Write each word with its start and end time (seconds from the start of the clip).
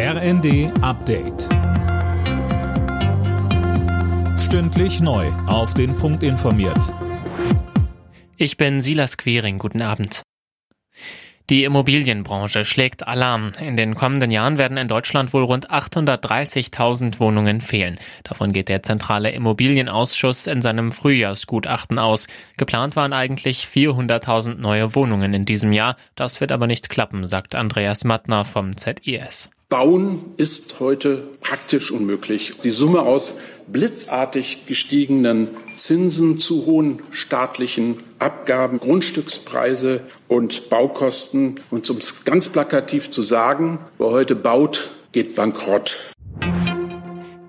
RND 0.00 0.70
Update. 0.80 1.48
Stündlich 4.38 5.00
neu. 5.00 5.26
Auf 5.48 5.74
den 5.74 5.96
Punkt 5.96 6.22
informiert. 6.22 6.94
Ich 8.36 8.56
bin 8.56 8.80
Silas 8.80 9.16
Quering. 9.16 9.58
Guten 9.58 9.82
Abend. 9.82 10.22
Die 11.50 11.64
Immobilienbranche 11.64 12.64
schlägt 12.64 13.08
Alarm. 13.08 13.50
In 13.60 13.76
den 13.76 13.96
kommenden 13.96 14.30
Jahren 14.30 14.56
werden 14.56 14.76
in 14.76 14.86
Deutschland 14.86 15.32
wohl 15.32 15.42
rund 15.42 15.68
830.000 15.68 17.18
Wohnungen 17.18 17.60
fehlen. 17.60 17.98
Davon 18.22 18.52
geht 18.52 18.68
der 18.68 18.84
Zentrale 18.84 19.32
Immobilienausschuss 19.32 20.46
in 20.46 20.62
seinem 20.62 20.92
Frühjahrsgutachten 20.92 21.98
aus. 21.98 22.28
Geplant 22.56 22.94
waren 22.94 23.12
eigentlich 23.12 23.64
400.000 23.64 24.58
neue 24.58 24.94
Wohnungen 24.94 25.34
in 25.34 25.44
diesem 25.44 25.72
Jahr. 25.72 25.96
Das 26.14 26.40
wird 26.40 26.52
aber 26.52 26.68
nicht 26.68 26.88
klappen, 26.88 27.26
sagt 27.26 27.56
Andreas 27.56 28.04
Mattner 28.04 28.44
vom 28.44 28.76
ZIS. 28.76 29.50
Bauen 29.70 30.32
ist 30.38 30.80
heute 30.80 31.28
praktisch 31.42 31.90
unmöglich. 31.90 32.54
Die 32.64 32.70
Summe 32.70 33.02
aus 33.02 33.36
blitzartig 33.66 34.64
gestiegenen 34.64 35.48
Zinsen, 35.74 36.38
zu 36.38 36.64
hohen 36.64 37.02
staatlichen 37.10 37.98
Abgaben, 38.18 38.80
Grundstückspreise 38.80 40.00
und 40.26 40.70
Baukosten. 40.70 41.56
Und 41.70 41.90
um 41.90 41.98
es 41.98 42.24
ganz 42.24 42.48
plakativ 42.48 43.10
zu 43.10 43.20
sagen, 43.20 43.78
wer 43.98 44.06
heute 44.06 44.36
baut, 44.36 44.90
geht 45.12 45.34
bankrott. 45.34 46.14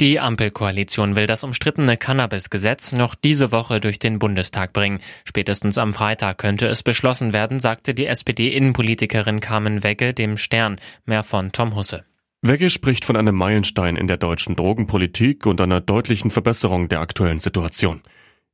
Die 0.00 0.18
Ampelkoalition 0.18 1.14
will 1.14 1.28
das 1.28 1.44
umstrittene 1.44 1.96
Cannabis-Gesetz 1.96 2.90
noch 2.90 3.14
diese 3.14 3.52
Woche 3.52 3.80
durch 3.80 4.00
den 4.00 4.18
Bundestag 4.18 4.72
bringen. 4.72 4.98
Spätestens 5.24 5.78
am 5.78 5.94
Freitag 5.94 6.38
könnte 6.38 6.66
es 6.66 6.82
beschlossen 6.82 7.32
werden, 7.32 7.60
sagte 7.60 7.94
die 7.94 8.06
SPD-Innenpolitikerin 8.06 9.38
Carmen 9.38 9.84
Wegge 9.84 10.12
dem 10.12 10.36
Stern. 10.36 10.80
Mehr 11.06 11.22
von 11.22 11.52
Tom 11.52 11.76
Husse. 11.76 12.04
Wegge 12.42 12.70
spricht 12.70 13.04
von 13.04 13.16
einem 13.16 13.36
Meilenstein 13.36 13.94
in 13.94 14.08
der 14.08 14.16
deutschen 14.16 14.56
Drogenpolitik 14.56 15.46
und 15.46 15.60
einer 15.60 15.80
deutlichen 15.80 16.32
Verbesserung 16.32 16.88
der 16.88 16.98
aktuellen 16.98 17.38
Situation. 17.38 18.02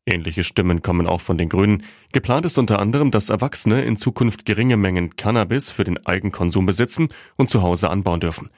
Ähnliche 0.05 0.45
Stimmen 0.45 0.83
kommen 0.83 1.07
auch 1.07 1.23
von 1.23 1.39
den 1.39 1.49
Grünen. 1.49 1.85
Geplant 2.13 2.45
ist 2.45 2.59
unter 2.59 2.79
anderem, 2.81 3.11
dass 3.11 3.31
Erwachsene 3.31 3.83
in 3.83 3.97
Zukunft 3.97 4.45
geringe 4.45 4.77
Mengen 4.77 5.17
Cannabis 5.17 5.73
für 5.73 5.85
den 5.85 6.05
Eigenkonsum 6.05 6.67
besitzen 6.67 7.09
und 7.37 7.49
zu 7.49 7.63
Hause 7.63 7.89
anbauen 7.89 8.21
dürfen. 8.21 8.51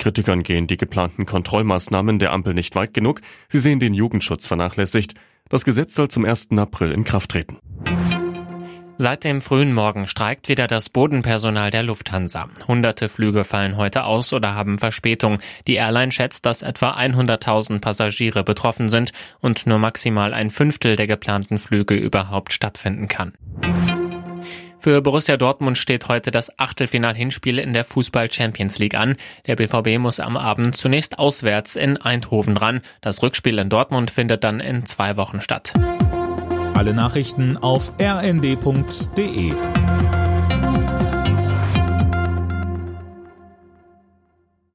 Kritikern 0.00 0.42
gehen 0.42 0.66
die 0.66 0.76
geplanten 0.76 1.26
Kontrollmaßnahmen 1.26 2.18
der 2.18 2.32
Ampel 2.32 2.54
nicht 2.54 2.74
weit 2.74 2.92
genug. 2.92 3.20
Sie 3.48 3.60
sehen 3.60 3.78
den 3.78 3.94
Jugendschutz 3.94 4.48
vernachlässigt. 4.48 5.14
Das 5.48 5.64
Gesetz 5.64 5.94
soll 5.94 6.08
zum 6.08 6.24
1. 6.24 6.48
April 6.56 6.90
in 6.90 7.04
Kraft 7.04 7.30
treten. 7.30 7.58
Seit 9.02 9.24
dem 9.24 9.40
frühen 9.40 9.72
Morgen 9.72 10.06
streikt 10.06 10.48
wieder 10.48 10.66
das 10.66 10.90
Bodenpersonal 10.90 11.70
der 11.70 11.82
Lufthansa. 11.82 12.50
Hunderte 12.68 13.08
Flüge 13.08 13.44
fallen 13.44 13.78
heute 13.78 14.04
aus 14.04 14.34
oder 14.34 14.54
haben 14.54 14.78
Verspätung. 14.78 15.38
Die 15.66 15.76
Airline 15.76 16.12
schätzt, 16.12 16.44
dass 16.44 16.60
etwa 16.60 16.90
100.000 16.92 17.80
Passagiere 17.80 18.44
betroffen 18.44 18.90
sind 18.90 19.12
und 19.40 19.66
nur 19.66 19.78
maximal 19.78 20.34
ein 20.34 20.50
Fünftel 20.50 20.96
der 20.96 21.06
geplanten 21.06 21.58
Flüge 21.58 21.94
überhaupt 21.94 22.52
stattfinden 22.52 23.08
kann. 23.08 23.32
Für 24.78 25.02
Borussia 25.02 25.36
Dortmund 25.36 25.78
steht 25.78 26.08
heute 26.08 26.30
das 26.30 26.58
Achtelfinal-Hinspiel 26.58 27.58
in 27.58 27.72
der 27.72 27.84
Fußball 27.84 28.30
Champions 28.30 28.78
League 28.78 28.94
an. 28.94 29.16
Der 29.46 29.56
BVB 29.56 29.98
muss 29.98 30.20
am 30.20 30.36
Abend 30.36 30.76
zunächst 30.76 31.18
auswärts 31.18 31.76
in 31.76 31.96
Eindhoven 31.96 32.56
ran. 32.56 32.80
Das 33.00 33.22
Rückspiel 33.22 33.58
in 33.58 33.68
Dortmund 33.68 34.10
findet 34.10 34.44
dann 34.44 34.60
in 34.60 34.86
zwei 34.86 35.16
Wochen 35.16 35.40
statt. 35.40 35.74
Alle 36.74 36.94
Nachrichten 36.94 37.56
auf 37.58 37.92
rnd.de 38.00 39.52